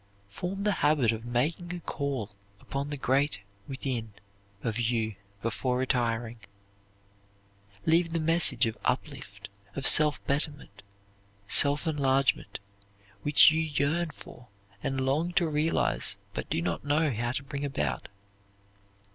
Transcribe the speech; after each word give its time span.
Form 0.29 0.63
the 0.63 0.71
habit 0.81 1.11
of 1.11 1.27
making 1.27 1.71
a 1.75 1.79
call 1.79 2.31
upon 2.59 2.89
the 2.89 2.97
Great 2.97 3.41
Within 3.67 4.13
of 4.63 4.79
you 4.79 5.13
before 5.43 5.77
retiring. 5.77 6.39
Leave 7.85 8.11
the 8.11 8.19
message 8.19 8.65
of 8.65 8.79
up 8.83 9.07
lift, 9.07 9.47
of 9.75 9.85
self 9.85 10.19
betterment, 10.25 10.81
self 11.47 11.85
enlargement, 11.85 12.57
which 13.21 13.51
you 13.51 13.61
yearn 13.61 14.09
for 14.09 14.47
and 14.81 14.99
long 14.99 15.33
to 15.33 15.47
realize 15.47 16.17
but 16.33 16.49
do 16.49 16.63
not 16.63 16.83
know 16.83 17.11
how 17.11 17.31
to 17.33 17.43
bring 17.43 17.63
about. 17.63 18.07